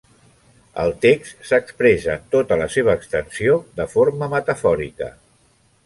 [0.83, 5.17] El text s'expressa en tota la seva extensió de forma metafòrica.